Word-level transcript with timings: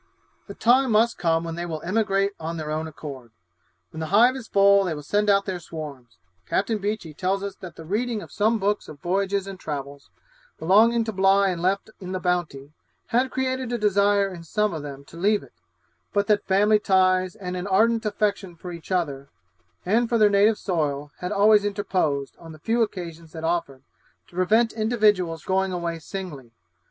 The 0.47 0.55
time 0.55 0.93
must 0.93 1.19
come 1.19 1.43
when 1.43 1.53
they 1.53 1.67
will 1.67 1.83
emigrate 1.83 2.31
on 2.39 2.57
their 2.57 2.71
own 2.71 2.87
accord. 2.87 3.29
When 3.91 3.99
the 3.99 4.07
hive 4.07 4.35
is 4.35 4.47
full, 4.47 4.83
they 4.85 4.95
will 4.95 5.03
send 5.03 5.29
out 5.29 5.45
their 5.45 5.59
swarms. 5.59 6.17
Captain 6.47 6.79
Beechey 6.79 7.13
tells 7.15 7.43
us 7.43 7.53
that 7.57 7.75
the 7.75 7.85
reading 7.85 8.23
of 8.23 8.31
some 8.31 8.57
books 8.57 8.87
of 8.87 8.99
voyages 8.99 9.45
and 9.45 9.59
travels, 9.59 10.09
belonging 10.57 11.03
to 11.03 11.11
Bligh 11.11 11.49
and 11.51 11.61
left 11.61 11.91
in 11.99 12.13
the 12.13 12.19
Bounty, 12.19 12.71
had 13.09 13.29
created 13.29 13.71
a 13.71 13.77
desire 13.77 14.33
in 14.33 14.43
some 14.43 14.73
of 14.73 14.81
them 14.81 15.05
to 15.05 15.17
leave 15.17 15.43
it; 15.43 15.53
but 16.13 16.25
that 16.25 16.47
family 16.47 16.79
ties 16.79 17.35
and 17.35 17.55
an 17.55 17.67
ardent 17.67 18.03
affection 18.03 18.55
for 18.55 18.71
each 18.71 18.91
other, 18.91 19.29
and 19.85 20.09
for 20.09 20.17
their 20.17 20.31
native 20.31 20.57
soil, 20.57 21.11
had 21.19 21.31
always 21.31 21.63
interposed, 21.63 22.35
on 22.39 22.53
the 22.53 22.57
few 22.59 22.81
occasions 22.81 23.33
that 23.33 23.43
offered, 23.43 23.83
to 24.27 24.33
prevent 24.35 24.73
individuals 24.73 25.43
going 25.45 25.71
away 25.71 25.99
singly. 25.99 26.53